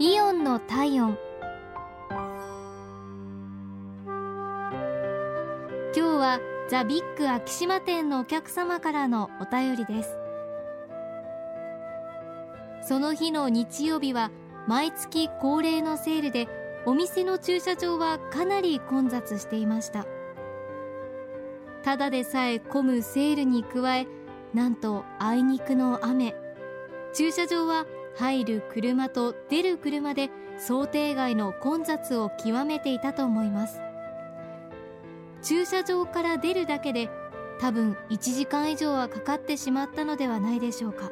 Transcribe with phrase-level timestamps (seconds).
[0.00, 1.18] イオンの体温。
[5.92, 6.38] 今日は
[6.70, 10.16] ザ・ビッグ昭島店のお客様からのお便りです。
[12.82, 14.30] その日の日曜日は
[14.68, 16.46] 毎月恒例のセールで
[16.86, 20.06] お店の駐車場はかなり混雑していました。
[21.82, 24.06] ただでさえ混むセールに加え
[24.54, 26.36] なんとあいにくの雨。
[27.12, 27.84] 駐車場は
[28.18, 33.80] 入る車と出る車で想定外の混雑を極めていたと思います。
[35.40, 37.08] 駐車場から出るだけで
[37.60, 41.10] 多分1時間以上はかかってしまったのではないでしょうか。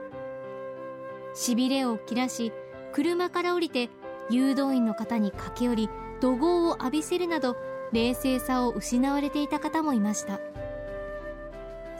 [1.32, 2.52] しびれを切らし
[2.92, 3.88] 車から降りて
[4.30, 7.56] 誘導員の方に駆け寄り怒号を浴びせるなど
[7.92, 10.40] 冷静さを失われていた方もいました。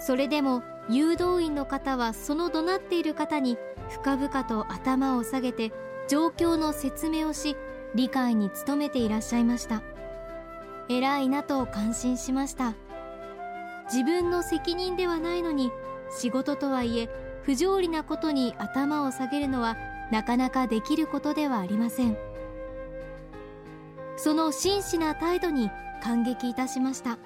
[0.01, 3.59] それでも誘導員の方はその怒鳴っている方に
[3.89, 5.73] 深々と頭を下げて
[6.09, 7.57] 状況の説明をし
[7.95, 9.83] 理解に努めていらっしゃいました。
[10.89, 12.75] 偉いなと感心しました。
[13.87, 15.73] 自分の責任ではないのに
[16.11, 17.09] 仕事とはいえ
[17.43, 19.77] 不条理なことに頭を下げるのは
[20.13, 22.17] なかなかできることではありません。
[24.17, 25.71] その真摯な態度に
[26.03, 27.19] 感激いたしました。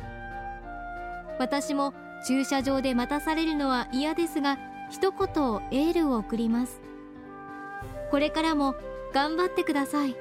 [1.38, 1.94] 私も
[2.26, 4.58] 駐車場で待たされるのは嫌ですが
[4.90, 6.80] 一言エールを送ります。
[8.10, 8.74] これからも
[9.12, 10.16] 頑張ってください。